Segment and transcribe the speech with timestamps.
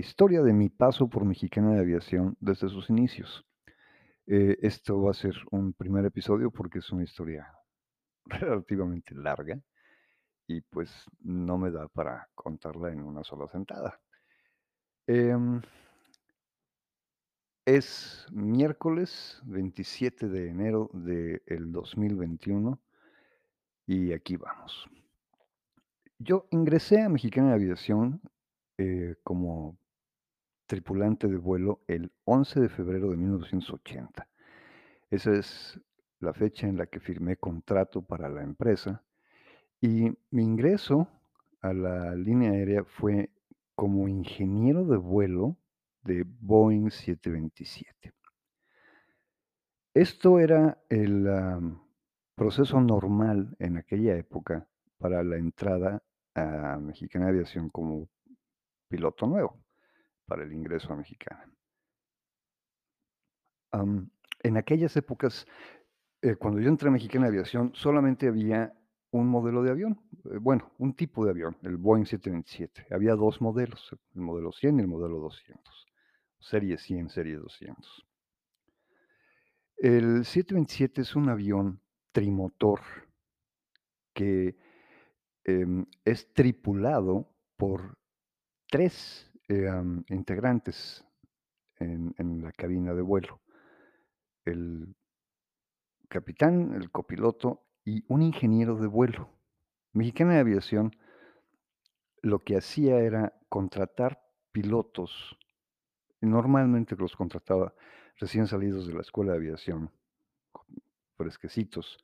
[0.00, 3.46] historia de mi paso por Mexicana de Aviación desde sus inicios.
[4.26, 7.46] Eh, esto va a ser un primer episodio porque es una historia
[8.24, 9.60] relativamente larga
[10.46, 14.00] y pues no me da para contarla en una sola sentada.
[15.06, 15.60] Em,
[17.64, 22.80] es miércoles 27 de enero del 2021
[23.86, 24.88] y aquí vamos.
[26.18, 28.20] Yo ingresé a Mexicana de Aviación
[28.78, 29.79] eh, como
[30.70, 34.28] tripulante de vuelo el 11 de febrero de 1980.
[35.10, 35.80] Esa es
[36.20, 39.02] la fecha en la que firmé contrato para la empresa
[39.80, 41.08] y mi ingreso
[41.60, 43.30] a la línea aérea fue
[43.74, 45.56] como ingeniero de vuelo
[46.02, 48.12] de Boeing 727.
[49.92, 51.26] Esto era el
[52.36, 56.00] proceso normal en aquella época para la entrada
[56.36, 58.08] a Mexicana Aviación como
[58.88, 59.58] piloto nuevo,
[60.30, 61.44] para el ingreso a Mexicana.
[63.72, 65.44] En aquellas épocas,
[66.22, 68.72] eh, cuando yo entré a Mexicana Aviación, solamente había
[69.10, 72.94] un modelo de avión, eh, bueno, un tipo de avión, el Boeing 727.
[72.94, 75.88] Había 2 modelos, el modelo 100 y el modelo 200,
[76.38, 78.06] serie 100, serie 200.
[79.78, 81.80] El 727 es un avión
[82.12, 82.82] trimotor
[84.14, 84.56] que,
[85.42, 87.98] em, es tripulado por
[88.68, 89.70] 3, eh,
[90.08, 91.04] integrantes
[91.78, 93.40] en en la cabina de vuelo.
[94.44, 94.94] El
[96.08, 99.28] capitán, el copiloto y un ingeniero de vuelo.
[99.92, 100.96] Mexicana de Aviación
[102.22, 104.22] lo que hacía era contratar
[104.52, 105.36] pilotos,
[106.20, 107.74] normalmente los contrataba
[108.16, 109.90] recién salidos de la escuela de aviación,
[111.16, 111.98] fresquecitos,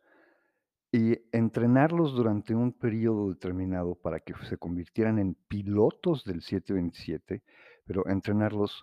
[0.93, 7.43] y entrenarlos durante un período determinado para que se convirtieran en pilotos del 727,
[7.85, 8.83] pero entrenarlos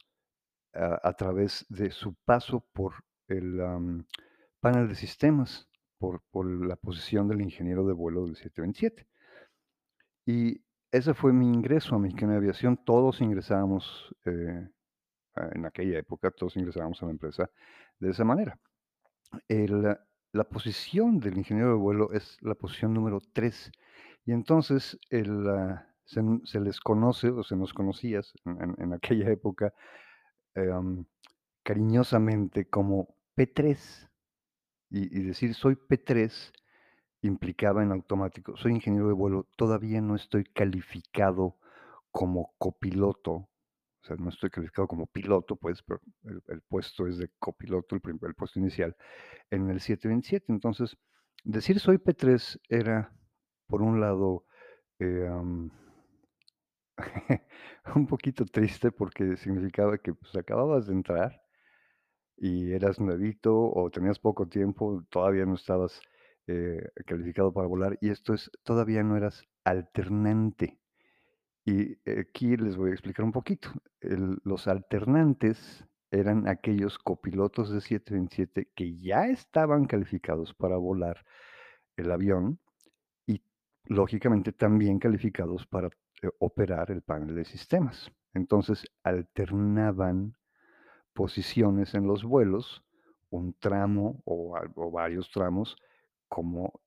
[0.74, 2.94] a a través de su paso por
[3.28, 4.06] el, am,
[4.59, 5.69] panel de sistemas,
[6.00, 9.08] por por la posición del ingeniero de vuelo del 727.
[10.25, 12.78] Y ese fue mi ingreso a Mexicana de Aviación.
[12.85, 14.70] Todos ingresábamos, eh,
[15.35, 17.50] ah, en aquella época, todos ingresábamos a la empresa
[18.00, 18.59] de esa manera.
[19.47, 19.97] El
[20.33, 23.71] la posición del ingeniero de vuelo es la posición número 3,
[24.25, 24.99] y entonces
[26.05, 27.71] se les conoce, o se nos
[28.45, 29.73] en en aquella época,
[30.55, 31.05] em,
[31.63, 34.09] cariñosamente como P3.
[34.89, 36.51] Y y decir soy P3
[37.22, 41.57] implicaba en automático, soy ingeniero de vuelo, todavía no estoy calificado
[42.11, 43.49] como copiloto,
[44.03, 46.02] o sea, no estoy calificado como piloto, pues, pero
[46.50, 48.96] el puesto es de copiloto, el el puesto inicial
[49.52, 50.52] en el 727.
[50.52, 50.97] Entonces,
[51.44, 53.14] decir soy P3 era,
[53.68, 54.46] por un lado,
[55.00, 55.30] eh,
[57.96, 61.41] un poquito triste porque significaba que, pues, acababas de entrar
[62.38, 66.02] y eras nuevito o tenías poco tiempo, todavía no estabas,
[66.47, 70.80] eh, calificado para volar, y esto es, todavía no eras alternante.
[71.66, 73.69] Y aquí les voy a explicar un poquito.
[74.01, 81.25] Los alternantes eran aquellos copilotos de 727 que ya estaban calificados para volar
[81.96, 82.59] el avión
[83.25, 83.41] y,
[83.85, 85.88] lógicamente, también calificados para,
[86.22, 88.12] eh, operar el panel de sistemas.
[88.34, 90.35] Entonces, alternaban
[91.13, 92.84] posiciones en los vuelos,
[93.29, 95.78] un tramo o varios tramos
[96.28, 96.82] como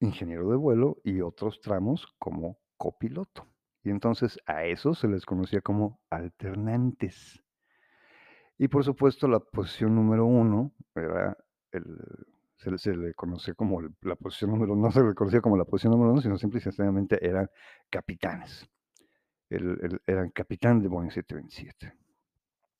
[0.00, 3.46] ingeniero de vuelo y otros tramos como copiloto.
[3.84, 7.42] Y entonces a esos se les conocía como alternantes.
[8.58, 11.36] Y por supuesto, la posición número 1 era
[11.72, 11.84] el
[12.58, 16.12] se le conoce como la posición número no se le conocía como la posición número
[16.12, 17.48] 1, sino simple y sencillamente eran
[17.88, 18.68] capitanes.
[19.48, 21.94] El eran capitán de Boeing 727.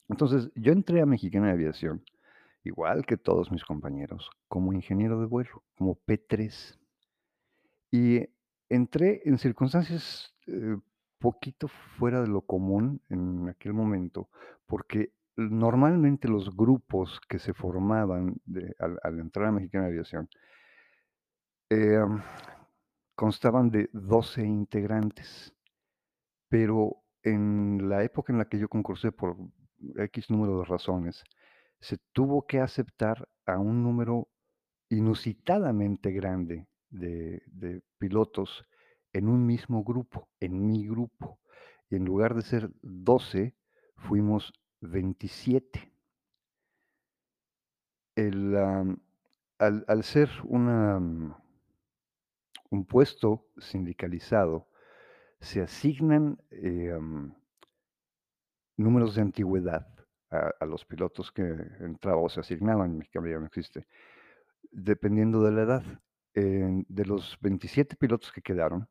[0.09, 2.03] Entonces, yo entré a Mexicana de Aviación,
[2.65, 6.79] igual que todos mis compañeros, como ingeniero de vuelo, como P3.
[7.91, 8.29] Y
[8.69, 10.77] entré en circunstancias, eh,
[11.19, 14.31] poquito fuera de lo común en aquel momento,
[14.67, 18.41] porque normalmente los grupos que se formaban
[18.79, 20.29] al entrar a Mexicana Aviación
[21.71, 22.21] em,
[23.15, 25.55] constaban de 12 integrantes.
[26.49, 29.37] Pero en la época en la que yo concursé por
[29.97, 31.23] equis número de razones,
[31.81, 34.29] se tuvo que aceptar a un número
[34.89, 38.65] inusitadamente grande de de pilotos
[39.19, 41.41] en un mismo grupo, en mi grupo.
[41.91, 43.55] Y en lugar de ser 12,
[43.97, 45.93] fuimos 27.
[48.15, 48.57] El,
[49.59, 51.01] al ser una
[52.71, 54.69] un puesto sindicalizado,
[55.41, 57.33] se asignan, em
[58.77, 59.87] números de antigüedad
[60.31, 61.43] a los pilotos que
[61.81, 63.87] entraban o se asignaban, que ya no existe,
[64.71, 65.85] dependiendo de la edad.
[66.35, 68.89] De los 27 pilotos que quedaron,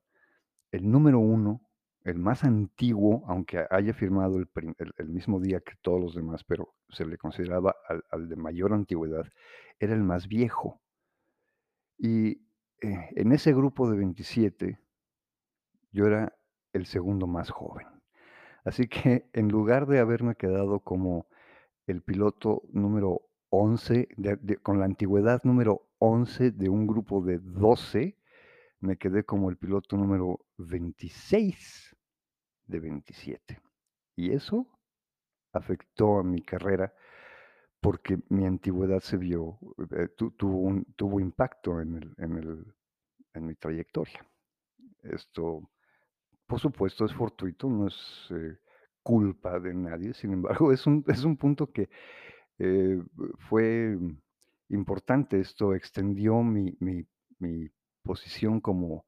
[0.71, 1.61] el número 1,
[2.03, 7.05] el más antiguo, aunque haya firmado el mismo día que todos los demás, pero se
[7.05, 7.75] le consideraba
[8.09, 9.25] al de mayor antigüedad,
[9.79, 10.81] era el más viejo.
[11.97, 12.41] Y,
[12.81, 14.79] eh, en ese grupo de 27
[15.91, 16.37] yo era
[16.73, 17.87] el segundo más joven.
[18.63, 21.27] Así que, en lugar de haberme quedado como
[21.87, 27.39] el piloto número 11, de de con la antigüedad número 11 de un grupo de
[27.39, 28.17] 12,
[28.81, 31.95] me quedé como el piloto número 26
[32.67, 33.59] de 27.
[34.15, 34.67] Y eso
[35.53, 36.93] afectó a mi carrera,
[37.81, 39.59] porque mi antigüedad se vio,
[39.91, 42.75] eh, tu tuvo un tuvo impacto en el en el
[43.33, 44.25] en mi trayectoria.
[45.03, 45.69] Esto,
[46.47, 48.57] por supuesto, es fortuito, no es, eh,
[49.03, 51.89] culpa de nadie, sin embargo, es un es un punto que,
[52.59, 53.01] eh,
[53.49, 53.97] fue
[54.69, 55.39] importante.
[55.39, 57.05] Esto extendió mi mi
[57.39, 57.69] mi
[58.07, 59.05] posición como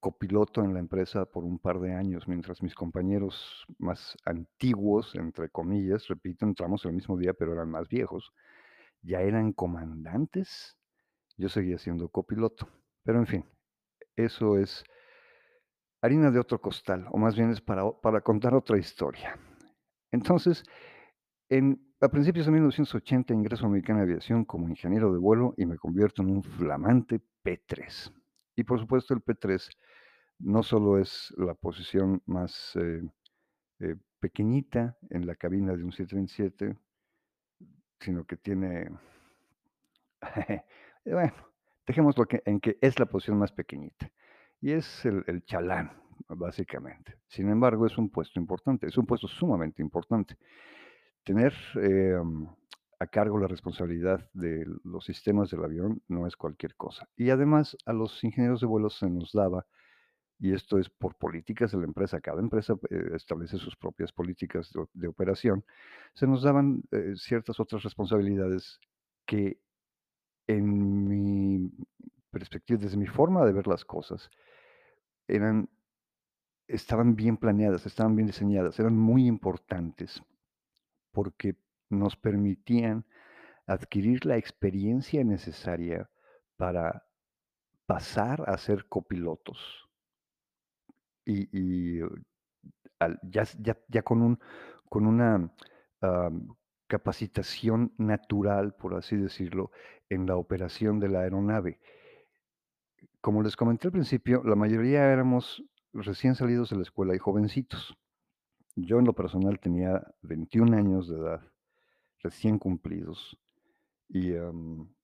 [0.00, 5.48] copiloto en la empresa por un par de años, mientras mis compañeros más "antiguos", entre
[5.50, 8.32] comillas, repito, entramos el mismo día, pero eran más viejos,
[9.02, 10.76] ya eran comandantes,
[11.38, 12.68] yo seguía siendo copiloto.
[13.04, 13.44] Pero, en fin,
[14.16, 14.84] eso es
[16.02, 19.38] harina de otro costal, o más bien es para para contar otra historia.
[20.12, 20.64] Entonces,
[21.50, 25.78] en a principios de 1980 ingreso a Mexicana Aviación como ingeniero de vuelo y me
[25.78, 28.23] convierto en un flamante P3.
[28.56, 29.68] Y, por supuesto, el P3
[30.40, 33.02] no solo es la posición más, eh
[33.80, 36.78] eh, pequeñita en la cabina de un 727
[37.98, 38.88] sino que tiene
[41.04, 41.32] bueno,
[41.86, 44.10] dejémoslo que en que es la posición más pequeñita,
[44.60, 45.92] y es el el chalán,
[46.28, 47.18] básicamente.
[47.26, 50.36] Sin embargo, es un puesto importante, es un puesto sumamente importante.
[51.24, 52.46] Tener, em,
[52.98, 57.08] a cargo la responsabilidad de los sistemas del avión no es cualquier cosa.
[57.16, 59.66] Y además, a los ingenieros de vuelo se nos daba,
[60.38, 64.72] y esto es por políticas de la empresa, cada empresa, eh, establece sus propias políticas
[64.92, 65.64] de operación,
[66.14, 68.80] se nos daban, eh, ciertas otras responsabilidades
[69.26, 69.58] que,
[70.46, 71.70] en mi
[72.30, 74.30] perspectiva, desde mi forma de ver las cosas,
[75.28, 75.68] eran
[76.68, 80.22] estaban bien planeadas, estaban bien diseñadas, eran muy importantes,
[81.12, 81.56] porque
[81.90, 83.06] nos permitían
[83.66, 86.10] adquirir la experiencia necesaria
[86.56, 87.06] para
[87.86, 89.88] pasar a ser copilotos.
[91.26, 92.00] Y
[92.98, 94.38] al ya con un
[94.88, 95.50] con una,
[96.86, 99.70] capacitación natural, por así decirlo,
[100.08, 101.80] en la operación de la aeronave.
[103.20, 107.96] Como les comenté al principio, la mayoría éramos recién salidos de la escuela y jovencitos.
[108.76, 111.40] Yo, en lo personal, tenía 21 años de edad,
[112.24, 113.38] recién cumplidos,
[114.08, 114.94] y, am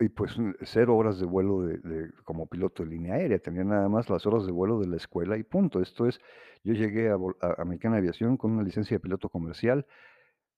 [0.00, 4.08] y pues, 0 horas de vuelo de como piloto de línea aérea, tenía nada más
[4.08, 5.82] las horas de vuelo de la escuela y punto.
[5.82, 6.20] Esto es,
[6.64, 9.86] yo llegué a a a Mexicana Aviación con una licencia de piloto comercial,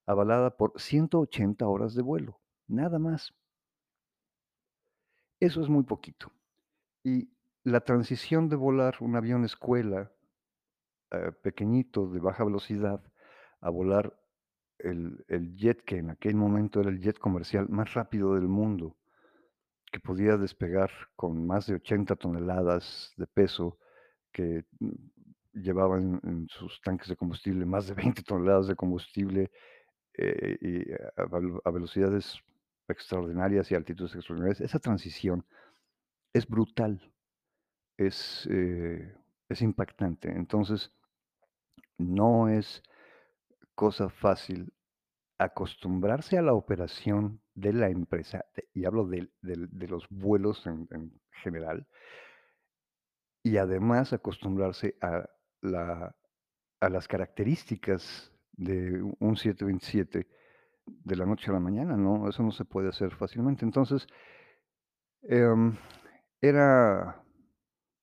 [0.07, 3.35] avalada por 180 horas de vuelo, nada más.
[5.41, 6.31] Eso es muy poquito.
[7.05, 7.31] Y
[7.65, 10.13] la transición de volar un avión escuela,
[11.11, 13.03] eh, pequeñito, de baja velocidad,
[13.63, 14.19] a volar
[14.79, 18.97] el el jet, que en aquel momento era el jet comercial más rápido del mundo,
[19.93, 23.79] que podía despegar con más de 80 toneladas de peso,
[24.33, 24.91] que, mm,
[25.55, 29.51] llevaban en sus tanques de combustible más de 20 toneladas de combustible,
[30.19, 32.39] eh, y a velo a velocidades
[32.89, 34.61] extraordinarias y altitudes extraordinarias.
[34.63, 35.47] Esa transición
[36.35, 37.01] es brutal,
[37.99, 39.15] es, eh,
[39.49, 40.31] es impactante.
[40.31, 40.93] Entonces
[41.99, 42.83] no es
[43.75, 44.73] cosa fácil
[45.39, 49.29] acostumbrarse a la operación de la empresa, y hablo de
[49.89, 51.87] los vuelos en en general
[53.43, 55.29] y además acostumbrarse a
[56.89, 60.29] las características de un 727
[60.87, 62.29] de la noche a la mañana, ¿no?
[62.29, 63.65] Eso no se puede hacer fácilmente.
[63.65, 64.07] Entonces
[65.23, 65.77] em,
[66.41, 67.23] era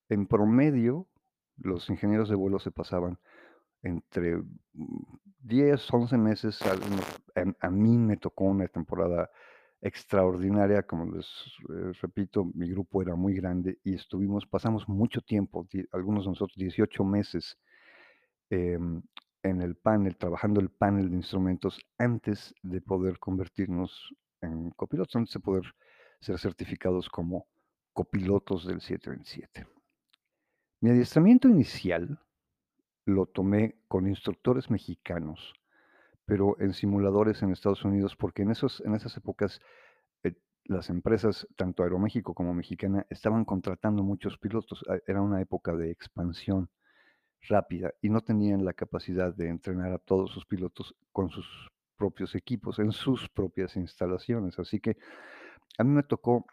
[0.08, 1.08] en promedio,
[1.56, 3.18] los ingenieros de vuelo se pasaban
[3.82, 4.36] entre,
[4.72, 6.58] mm, 10, 11 meses,
[7.60, 9.30] a mí me tocó una temporada
[9.80, 11.26] extraordinaria, como les,
[11.70, 16.56] eh, repito, mi grupo era muy grande y estuvimos pasamos mucho tiempo, algunos de nosotros
[16.56, 17.58] 18 meses,
[18.50, 19.02] em,
[19.42, 25.32] en el panel, trabajando el panel de instrumentos antes de poder convertirnos en copilotos, antes
[25.34, 25.64] de poder
[26.20, 27.46] ser certificados como
[27.94, 29.66] copilotos del 727.
[30.80, 32.18] Mi adiestramiento inicial
[33.06, 35.54] lo tomé con instructores mexicanos,
[36.26, 39.60] pero en simuladores en Estados Unidos, porque en esos en esas épocas,
[40.24, 44.84] eh, las empresas, tanto Aeroméxico como Mexicana, estaban contratando muchos pilotos.
[44.88, 46.70] Ah, era una época de expansión
[47.48, 51.46] rápida y no tenían la capacidad de entrenar a todos sus pilotos con sus
[51.96, 54.58] propios equipos, en sus propias instalaciones.
[54.58, 54.96] Así que
[55.78, 56.46] a mí me tocó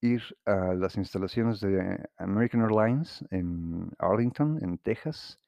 [0.00, 5.40] ir a las instalaciones de American Airlines en Arlington, en Texas,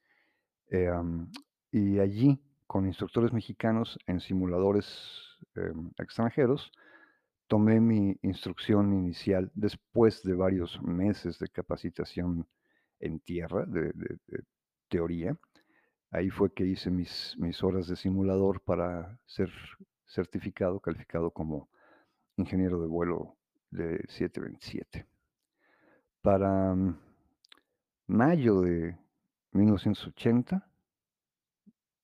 [0.69, 1.27] em,
[1.71, 6.71] y allí, con instructores mexicanos en simuladores, em, extranjeros,
[7.47, 12.47] tomé mi instrucción inicial después de varios meses de capacitación
[12.99, 14.43] en tierra, de de
[14.89, 15.37] teoría.
[16.11, 19.51] Ahí fue que hice mis mis horas de simulador para ser
[20.05, 21.69] certificado, calificado como
[22.37, 23.37] ingeniero de vuelo
[23.71, 25.05] de 727.
[26.21, 26.97] Para mm,
[28.07, 28.97] mayo de
[29.51, 30.69] 1980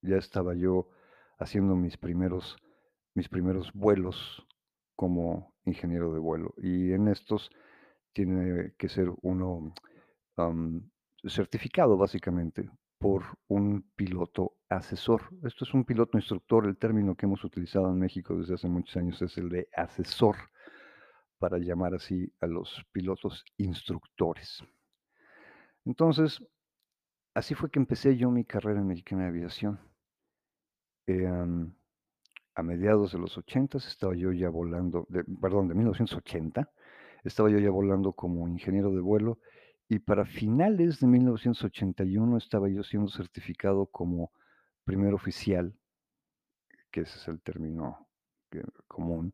[0.02, 0.90] ya estaba yo
[1.38, 2.58] haciendo mis primeros
[3.16, 4.46] mis primeros vuelos
[4.96, 7.50] como ingeniero de vuelo, y en estos
[8.14, 9.74] tiene que ser uno,
[11.26, 12.70] certificado básicamente
[13.00, 15.22] por un piloto asesor.
[15.44, 18.96] Esto es un piloto instructor, el término que hemos utilizado en México desde hace muchos
[18.98, 20.36] años es el de asesor,
[21.40, 24.64] para llamar así a los pilotos instructores.
[25.86, 26.42] Entonces,
[27.34, 29.80] así fue que empecé yo mi carrera en Mexicana de Aviación.
[31.08, 31.74] Em,
[32.56, 36.72] a mediados de los 80s estaba yo ya volando, de perdón, de 1980,
[37.24, 39.40] estaba yo ya volando como ingeniero de vuelo,
[39.90, 44.32] y para finales de 1981 estaba yo siendo certificado como
[44.86, 45.76] primer oficial,
[46.92, 48.08] que ese es el término
[48.88, 49.34] común,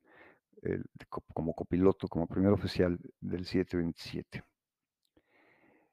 [1.34, 4.44] como copiloto, como primer oficial del 727.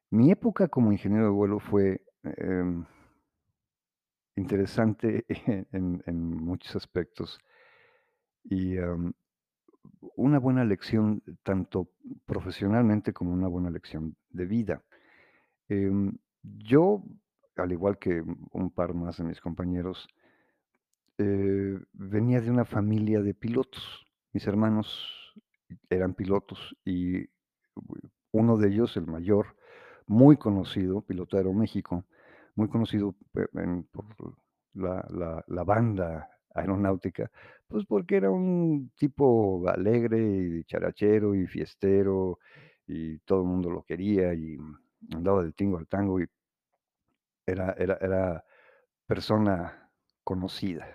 [0.09, 2.85] Mi época como ingeniero de vuelo fue, em
[4.35, 5.25] interesante
[5.71, 7.39] en muchos aspectos.
[8.43, 9.13] Y, am,
[10.15, 11.89] una buena lección, tanto
[12.25, 14.83] profesionalmente como una buena lección de vida.
[15.69, 17.03] Em, yo,
[17.55, 20.07] al igual que un par más de mis compañeros
[21.17, 24.05] eh, venía de una familia de pilotos.
[24.33, 25.33] Mis hermanos
[25.89, 27.27] eran pilotos y
[28.31, 29.56] uno de ellos, el mayor,
[30.07, 32.05] muy conocido, piloto de Aeroméxico,
[32.55, 34.05] muy conocido pe en por
[34.73, 37.29] la la banda aeronáutica,
[37.67, 42.39] pues, porque era un tipo alegre y dicharachero y fiestero,
[42.87, 44.57] y todo el mundo lo quería, y
[45.13, 46.27] andaba del tingo al tango, y
[47.45, 48.45] era era era
[49.07, 49.89] persona
[50.23, 50.85] conocida.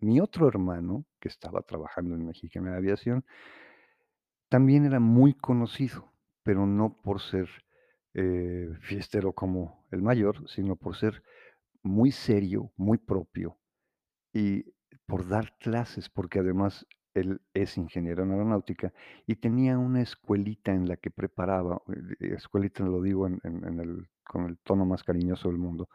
[0.00, 3.24] Mi otro hermano, que estaba trabajando en Mexicana de Aviación
[4.52, 6.12] también era muy conocido,
[6.44, 7.48] pero no por ser,
[8.18, 11.22] eh, fiestero como el mayor, sino por ser
[11.82, 13.58] muy serio, muy propio,
[14.32, 14.64] y
[15.06, 18.92] por dar clases, porque además él es ingeniero en aeronáutica
[19.26, 21.80] y tenía una escuelita en la que preparaba,
[22.20, 23.40] eh, escuelita lo digo en
[23.80, 25.88] el con el tono más cariñoso del mundo,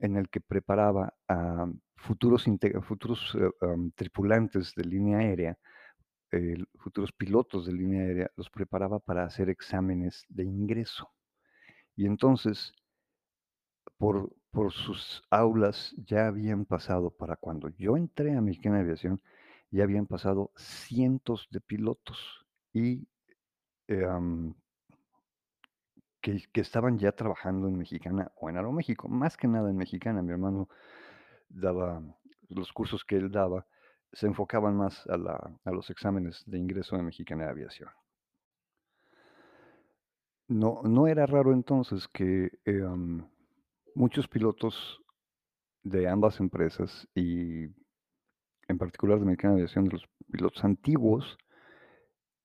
[0.00, 2.46] en el que preparaba a futuros
[2.82, 5.58] futuros, am, tripulantes de línea aérea,
[6.74, 11.08] futuros pilotos de línea aérea, los preparaba para hacer exámenes de ingreso.
[11.96, 12.72] Y entonces
[13.98, 19.20] por por sus aulas ya habían pasado, para cuando yo entré a Mexicana de Aviación,
[19.70, 23.08] ya habían pasado cientos de pilotos y,
[23.88, 24.54] am
[26.22, 30.22] que que estaban ya trabajando en Mexicana o en Aeroméxico, más que nada en Mexicana.
[30.22, 30.68] Mi hermano
[31.48, 32.00] daba
[32.48, 33.66] los cursos que él daba,
[34.12, 37.90] se enfocaban más a la a los exámenes de ingreso de Mexicana de Aviación.
[40.48, 43.24] No no era raro entonces que, em,
[43.94, 45.00] muchos pilotos
[45.84, 47.64] de ambas empresas y
[48.68, 51.38] en particular de Mexicana de Aviación, de los pilotos antiguos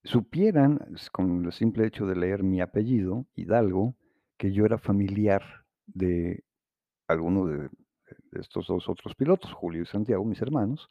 [0.05, 0.79] supieran,
[1.11, 3.95] con el simple hecho de leer mi apellido, Hidalgo,
[4.37, 5.43] que yo era familiar
[5.87, 6.43] de
[7.07, 7.69] alguno de
[8.33, 10.87] estos 2 otros pilotos, Julio y Santiago, mis hermanos.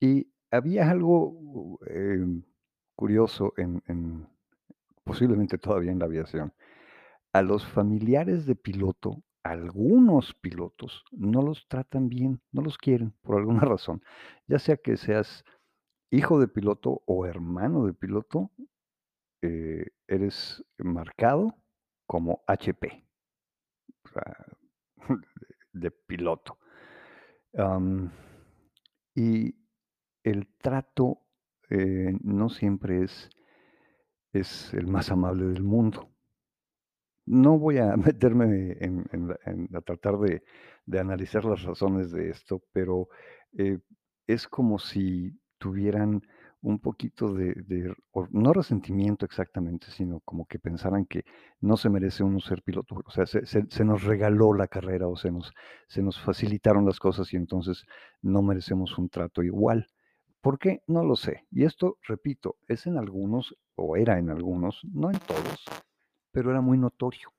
[0.00, 2.42] Y había algo, em,
[2.96, 3.82] curioso en
[5.08, 6.52] posiblemente todavía en la aviación.
[7.32, 13.38] A los familiares de piloto, algunos pilotos no los tratan bien, no los quieren por
[13.38, 14.02] alguna razón,
[14.46, 15.44] ya sea que seas
[16.10, 18.50] hijo de piloto o hermano de piloto,
[19.42, 21.56] eh, eres marcado
[22.06, 23.06] como HP.
[24.04, 24.46] O sea,
[25.72, 26.58] de piloto.
[29.14, 29.54] Y
[30.22, 31.22] el trato,
[31.70, 33.30] eh, no siempre es
[34.40, 36.10] es el más amable del mundo.
[37.26, 39.04] No voy a meterme en
[39.74, 43.08] a tratar de analizar las razones de esto, pero,
[43.56, 43.78] eh,
[44.26, 46.22] es como si tuvieran
[46.60, 47.54] un poquito de
[48.32, 51.24] no resentimiento exactamente, sino como que pensaran que
[51.60, 55.06] no se merece uno ser piloto, o sea, se se se nos regaló la carrera
[55.08, 55.52] o se nos
[55.88, 57.84] se nos facilitaron las cosas y entonces
[58.22, 59.86] no merecemos un trato igual.
[60.42, 60.82] ¿Por qué?
[60.86, 61.46] No lo sé.
[61.50, 65.64] Y esto, repito, es en algunos, o era en algunos, no en todos,
[66.32, 67.32] pero era muy notorio.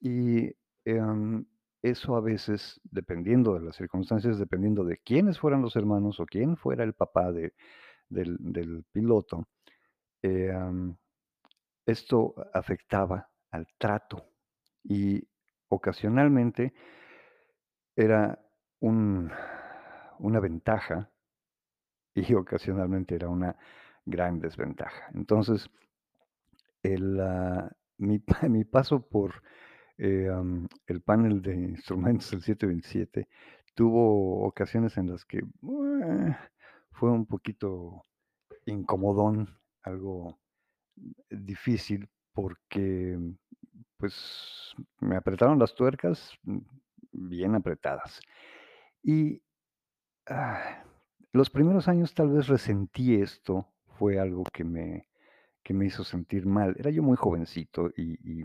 [0.00, 0.52] Y,
[0.84, 1.46] em,
[1.82, 6.56] eso a veces, dependiendo de las circunstancias, dependiendo de quiénes fueran los hermanos o quién
[6.56, 7.54] fuera el papá de
[8.10, 9.48] del piloto,
[10.22, 10.96] em,
[11.86, 14.24] esto afectaba al trato
[14.84, 15.22] y
[15.68, 16.74] ocasionalmente
[17.96, 18.38] era
[18.80, 19.30] un
[20.18, 21.10] una ventaja
[22.14, 23.56] y ocasionalmente era una
[24.04, 25.10] gran desventaja.
[25.14, 25.68] Entonces,
[26.82, 29.42] el, ah, mi mi paso por,
[29.98, 30.30] eh,
[30.86, 33.28] el panel de instrumentos del 727
[33.74, 35.42] tuvo ocasiones en las que,
[36.92, 38.04] fue un poquito
[38.66, 40.38] incomodón, algo
[41.30, 43.18] difícil, porque,
[43.96, 46.58] pues, me apretaron las tuercas, mm,
[47.12, 48.20] bien apretadas.
[49.02, 49.42] Y,
[50.28, 50.84] ah,
[51.32, 53.68] los primeros años tal vez resentí esto,
[53.98, 55.06] fue algo que me
[55.62, 56.74] que me hizo sentir mal.
[56.78, 58.44] Era yo muy jovencito y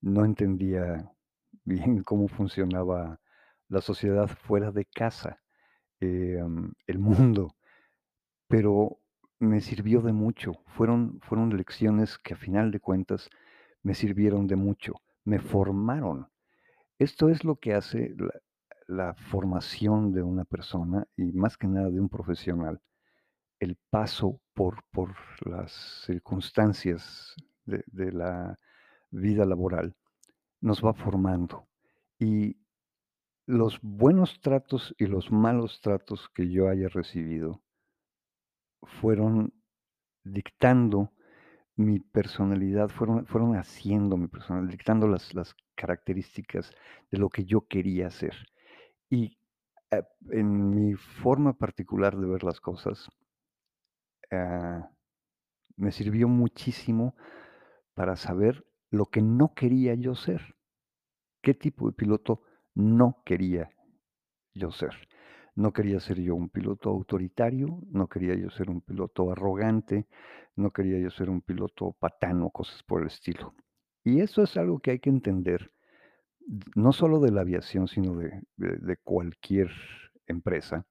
[0.00, 1.10] no entendía
[1.64, 3.20] bien cómo funcionaba
[3.68, 5.40] la sociedad fuera de casa,
[6.00, 7.56] em, el mundo,
[8.48, 9.00] pero
[9.38, 10.52] me sirvió de mucho.
[10.66, 13.30] Fueron fueron lecciones que a final de cuentas
[13.82, 16.28] me sirvieron de mucho, me formaron.
[16.98, 18.14] Esto es lo que hace
[18.88, 22.80] la formación de una persona y más que nada de un profesional,
[23.60, 25.14] el paso por por
[25.46, 25.72] las
[26.06, 28.56] circunstancias de la
[29.10, 29.94] vida laboral
[30.60, 31.68] nos va formando.
[32.18, 32.56] Y
[33.46, 37.62] los buenos tratos y los malos tratos que yo haya recibido
[38.82, 39.52] fueron
[40.24, 41.12] dictando
[41.76, 46.72] mi personalidad, fueron fueron haciendo mi personalidad, dictando las las características
[47.10, 48.34] de lo que yo quería ser.
[49.10, 49.38] Y,
[49.90, 53.08] ah, en mi forma particular de ver las cosas
[54.30, 54.90] ah,
[55.76, 57.14] me sirvió muchísimo
[57.94, 60.56] para saber lo que no quería yo ser.
[61.42, 62.42] ¿Qué tipo de piloto
[62.74, 63.70] no quería
[64.54, 65.08] yo ser?
[65.54, 70.06] No quería ser yo un piloto autoritario, no quería yo ser un piloto arrogante,
[70.56, 73.54] no quería yo ser un piloto patán o cosas por el estilo.
[74.04, 75.72] Y eso es algo que hay que entender,
[76.74, 79.70] no solo de la aviación, sino de de cualquier
[80.26, 80.86] empresa.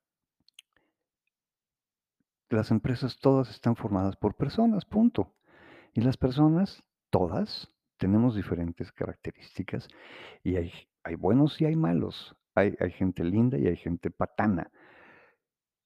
[2.50, 5.34] Las empresas todas están formadas por personas, punto.
[5.94, 9.88] Y las personas, todas, tenemos diferentes características
[10.44, 10.72] y hay
[11.04, 14.72] hay buenos y hay malos, hay hay gente linda y hay gente patana.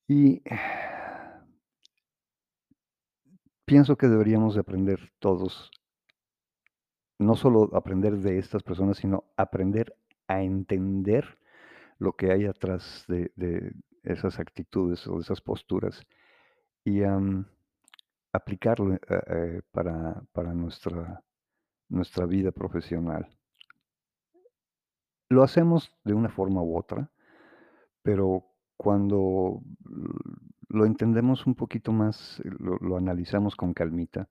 [0.08, 0.42] Y
[3.66, 5.72] pienso que deberíamos de aprender todos
[7.22, 9.96] no solo aprender de estas personas, sino aprender
[10.28, 11.38] a entender
[12.00, 16.02] lo que hay atrás de de esas actitudes o esas posturas
[16.84, 17.02] y,
[18.34, 21.24] aplicarlo, eh eh, para para nuestra
[21.90, 23.28] nuestra vida profesional.
[25.30, 27.12] Lo hacemos de una forma u otra,
[28.02, 28.46] pero
[28.78, 29.62] cuando
[30.70, 34.30] lo entendemos un poquito más, lo lo analizamos con calmita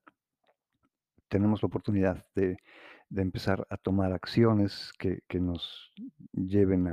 [1.31, 2.59] tenemos la oportunidad de
[3.15, 5.93] empezar a tomar acciones que nos
[6.33, 6.89] lleven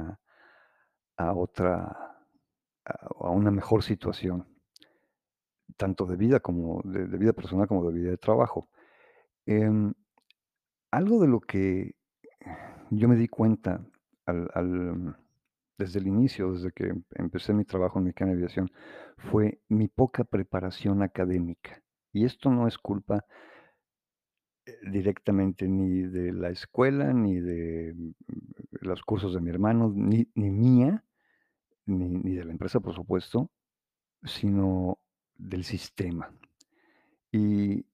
[1.18, 2.18] a otra
[2.86, 4.46] a una mejor situación
[5.76, 8.70] tanto de vida como de vida personal, como de vida de trabajo.
[9.46, 9.94] Em,
[10.92, 11.96] algo de lo que
[12.90, 13.82] yo me di cuenta
[15.78, 18.72] desde el inicio, desde que empecé mi trabajo en Mecánica de Aviación,
[19.18, 21.82] fue mi poca preparación académica.
[22.14, 23.26] Y esto no es culpa
[24.84, 28.12] directamente ni de la escuela, ni de, mm,
[28.82, 31.04] los cursos de mi hermano, ni ni mía,
[31.86, 33.52] ni ni de la empresa, por supuesto,
[34.24, 35.00] sino
[35.36, 36.32] del sistema.
[37.32, 37.86] Y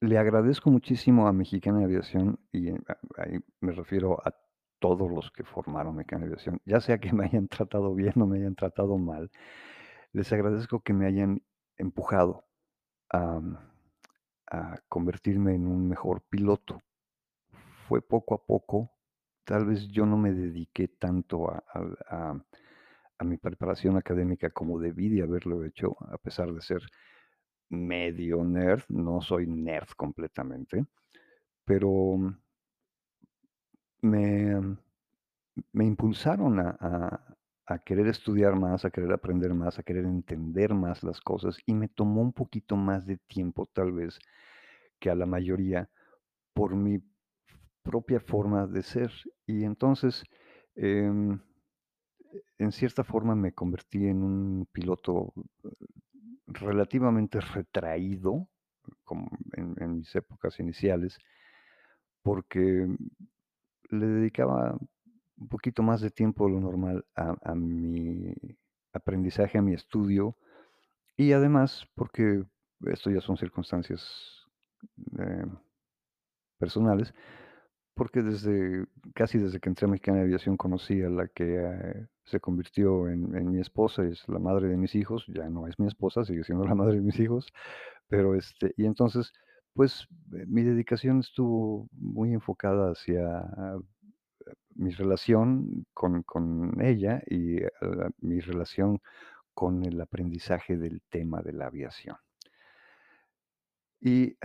[0.00, 2.78] le agradezco muchísimo a Mexicana de Aviación y, eh,
[3.16, 4.34] ahí me refiero a
[4.78, 8.26] todos los que formaron Mecánica de Aviación, ya sea que me hayan tratado bien o
[8.26, 9.30] me hayan tratado mal,
[10.12, 11.42] les agradezco que me hayan
[11.76, 12.44] empujado
[13.10, 13.40] a
[14.50, 16.80] a convertirme en un mejor piloto.
[17.88, 18.90] Fue poco a poco,
[19.44, 21.62] tal vez yo no me dediqué tanto a
[22.10, 22.34] a
[23.18, 26.82] a mi preparación académica como debí de haberlo hecho, a pesar de ser
[27.68, 30.86] medio nerd, no soy nerd completamente,
[31.64, 32.16] pero
[34.02, 34.76] me
[35.72, 37.27] me impulsaron a
[37.68, 41.74] a querer estudiar más, a querer aprender más, a querer entender más las cosas, y
[41.74, 44.18] me tomó un poquito más de tiempo, tal vez,
[44.98, 45.90] que a la mayoría,
[46.54, 47.02] por mi
[47.82, 49.12] propia forma de ser.
[49.46, 50.24] Y entonces,
[50.76, 51.38] em,
[52.58, 55.34] en cierta forma me convertí en un piloto
[56.46, 58.48] relativamente retraído,
[59.04, 61.18] como en mis épocas iniciales,
[62.22, 62.88] porque
[63.90, 64.78] le dedicaba
[65.38, 68.34] un poquito más de tiempo de lo normal a mi
[68.92, 70.36] aprendizaje, a mi estudio,
[71.16, 72.44] y además porque
[72.86, 74.02] esto ya son circunstancias,
[75.18, 75.56] em,
[76.58, 77.14] personales,
[77.94, 82.06] porque desde casi desde que entré a Mexicana de Aviación conocí a la que, eh,
[82.24, 85.78] se convirtió en en mi esposa, es la madre de mis hijos, ya no es
[85.78, 87.52] mi esposa, sigue siendo la madre de mis hijos,
[88.08, 89.32] pero, este, y entonces,
[89.74, 93.24] pues, eh, mi dedicación estuvo muy enfocada hacia
[94.78, 97.68] mi relación con con ella y, eh,
[98.20, 99.00] mi relación
[99.54, 102.16] con el aprendizaje del tema de la aviación.
[104.00, 104.36] Y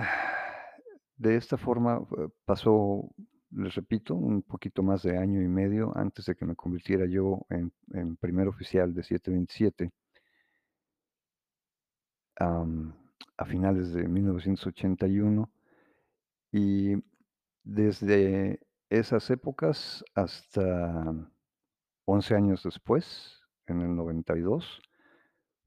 [1.17, 3.09] de esta forma, eh, pasó,
[3.51, 7.45] les repito, un poquito más de año y medio antes de que me convirtiera yo
[7.49, 9.91] en primer oficial de 727
[12.37, 12.93] am,
[13.37, 15.51] a finales de 1981.
[16.51, 16.95] Y
[17.63, 18.59] desde
[18.99, 21.15] esas épocas hasta
[22.05, 24.81] 11 años después, en el 92,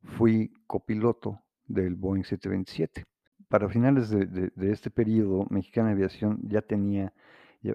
[0.03, 3.05] fui copiloto del Boeing 727.
[3.49, 7.12] Para finales de este período, Mexicana Aviación ya tenía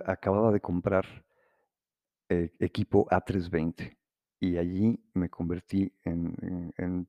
[0.06, 1.06] acababa de comprar
[2.30, 3.98] e equipo A320,
[4.40, 7.08] y allí me convertí en en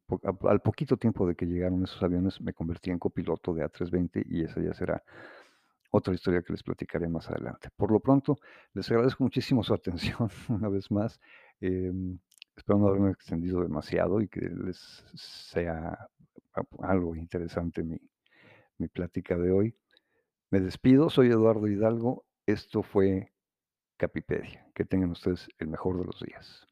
[0.48, 4.42] al poquito tiempo de que llegaron esos aviones, me convertí en copiloto de A320, y
[4.42, 5.02] esa ya será
[5.92, 7.68] otra historia que les platicaré más adelante.
[7.76, 8.38] Por lo pronto,
[8.74, 11.20] les agradezco muchísimo su atención una vez más,
[11.60, 12.18] em,
[12.56, 14.78] espero no haberme extendido demasiado y que les
[15.14, 16.08] sea
[16.80, 17.98] algo interesante mi
[18.82, 19.76] mi plática de hoy.
[20.50, 23.32] Me despido, soy Eduardo Hidalgo, esto fue
[23.96, 24.66] Capipedia.
[24.74, 26.66] Que tengan ustedes el mejor de los días.